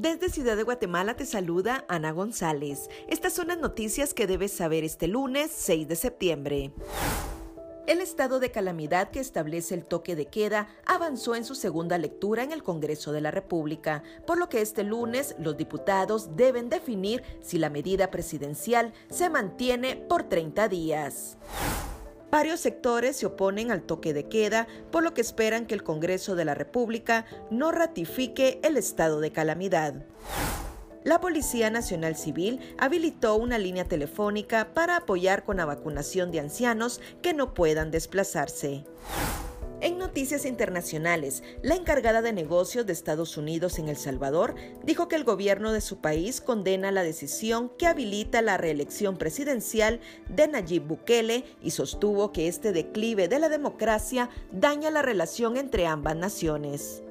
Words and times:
Desde 0.00 0.30
Ciudad 0.30 0.56
de 0.56 0.62
Guatemala 0.62 1.14
te 1.14 1.26
saluda 1.26 1.84
Ana 1.86 2.12
González. 2.12 2.88
Estas 3.06 3.34
son 3.34 3.48
las 3.48 3.58
noticias 3.58 4.14
que 4.14 4.26
debes 4.26 4.50
saber 4.50 4.82
este 4.82 5.08
lunes 5.08 5.50
6 5.54 5.88
de 5.88 5.94
septiembre. 5.94 6.72
El 7.86 8.00
estado 8.00 8.40
de 8.40 8.50
calamidad 8.50 9.10
que 9.10 9.20
establece 9.20 9.74
el 9.74 9.84
toque 9.84 10.16
de 10.16 10.24
queda 10.24 10.68
avanzó 10.86 11.34
en 11.34 11.44
su 11.44 11.54
segunda 11.54 11.98
lectura 11.98 12.42
en 12.42 12.52
el 12.52 12.62
Congreso 12.62 13.12
de 13.12 13.20
la 13.20 13.30
República, 13.30 14.02
por 14.26 14.38
lo 14.38 14.48
que 14.48 14.62
este 14.62 14.84
lunes 14.84 15.34
los 15.38 15.58
diputados 15.58 16.34
deben 16.34 16.70
definir 16.70 17.22
si 17.42 17.58
la 17.58 17.68
medida 17.68 18.10
presidencial 18.10 18.94
se 19.10 19.28
mantiene 19.28 19.96
por 19.96 20.22
30 20.22 20.68
días. 20.68 21.36
Varios 22.30 22.60
sectores 22.60 23.16
se 23.16 23.26
oponen 23.26 23.70
al 23.70 23.82
toque 23.82 24.14
de 24.14 24.28
queda, 24.28 24.68
por 24.92 25.02
lo 25.02 25.14
que 25.14 25.20
esperan 25.20 25.66
que 25.66 25.74
el 25.74 25.82
Congreso 25.82 26.36
de 26.36 26.44
la 26.44 26.54
República 26.54 27.26
no 27.50 27.72
ratifique 27.72 28.60
el 28.62 28.76
estado 28.76 29.20
de 29.20 29.32
calamidad. 29.32 29.94
La 31.02 31.20
Policía 31.20 31.70
Nacional 31.70 32.14
Civil 32.14 32.60
habilitó 32.78 33.34
una 33.36 33.58
línea 33.58 33.84
telefónica 33.84 34.74
para 34.74 34.98
apoyar 34.98 35.44
con 35.44 35.56
la 35.56 35.64
vacunación 35.64 36.30
de 36.30 36.40
ancianos 36.40 37.00
que 37.22 37.32
no 37.32 37.54
puedan 37.54 37.90
desplazarse. 37.90 38.84
En 39.82 39.96
noticias 39.96 40.44
internacionales, 40.44 41.42
la 41.62 41.74
encargada 41.74 42.20
de 42.20 42.34
negocios 42.34 42.84
de 42.84 42.92
Estados 42.92 43.38
Unidos 43.38 43.78
en 43.78 43.88
El 43.88 43.96
Salvador 43.96 44.54
dijo 44.84 45.08
que 45.08 45.16
el 45.16 45.24
gobierno 45.24 45.72
de 45.72 45.80
su 45.80 46.02
país 46.02 46.42
condena 46.42 46.90
la 46.90 47.02
decisión 47.02 47.72
que 47.78 47.86
habilita 47.86 48.42
la 48.42 48.58
reelección 48.58 49.16
presidencial 49.16 50.00
de 50.28 50.48
Nayib 50.48 50.82
Bukele 50.82 51.44
y 51.62 51.70
sostuvo 51.70 52.30
que 52.30 52.46
este 52.46 52.72
declive 52.72 53.26
de 53.26 53.38
la 53.38 53.48
democracia 53.48 54.28
daña 54.52 54.90
la 54.90 55.00
relación 55.00 55.56
entre 55.56 55.86
ambas 55.86 56.14
naciones. 56.14 57.02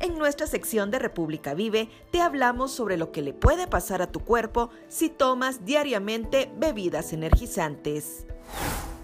En 0.00 0.18
nuestra 0.18 0.46
sección 0.46 0.90
de 0.90 0.98
República 0.98 1.54
Vive 1.54 1.88
te 2.10 2.20
hablamos 2.20 2.72
sobre 2.72 2.98
lo 2.98 3.10
que 3.10 3.22
le 3.22 3.32
puede 3.32 3.66
pasar 3.66 4.02
a 4.02 4.12
tu 4.12 4.20
cuerpo 4.20 4.68
si 4.88 5.08
tomas 5.08 5.64
diariamente 5.64 6.50
bebidas 6.58 7.14
energizantes. 7.14 8.26